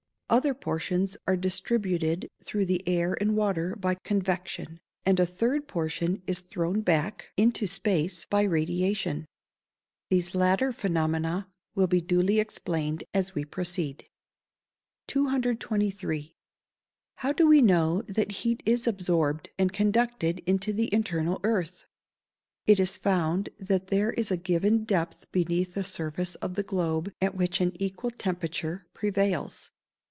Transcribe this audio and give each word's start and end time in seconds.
Other 0.33 0.53
portions 0.53 1.17
are 1.27 1.35
distributed 1.35 2.29
through 2.41 2.65
the 2.65 2.87
air 2.87 3.17
and 3.19 3.35
water 3.35 3.75
by 3.75 3.95
convection, 3.95 4.79
and 5.05 5.19
a 5.19 5.25
third 5.25 5.67
portion 5.67 6.21
is 6.25 6.39
thrown 6.39 6.79
back 6.79 7.33
into 7.35 7.67
space 7.67 8.23
by 8.23 8.43
radiation. 8.43 9.25
These 10.09 10.33
latter 10.33 10.71
phenomena 10.71 11.49
will 11.75 11.87
be 11.87 11.99
duly 11.99 12.39
explained 12.39 13.03
as 13.13 13.35
we 13.35 13.43
proceed. 13.43 14.07
223. 15.07 16.33
How 17.15 17.33
do 17.33 17.45
we 17.45 17.61
know 17.61 18.01
that 18.03 18.31
heat 18.31 18.63
is 18.65 18.87
absorbed, 18.87 19.49
and 19.59 19.73
conducted 19.73 20.39
into 20.45 20.71
the 20.71 20.93
internal 20.93 21.41
earth? 21.43 21.83
It 22.65 22.79
is 22.79 22.95
found 22.95 23.49
that 23.59 23.87
there 23.87 24.13
is 24.13 24.31
a 24.31 24.37
given 24.37 24.85
depth 24.85 25.29
beneath 25.33 25.73
the 25.73 25.83
surface 25.83 26.35
of 26.35 26.53
the 26.53 26.63
globe 26.63 27.11
at 27.21 27.35
which 27.35 27.59
an 27.59 27.73
equal 27.81 28.11
temperature 28.11 28.87
prevails. 28.93 29.71